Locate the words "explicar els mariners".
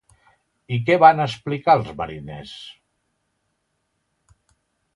1.25-2.55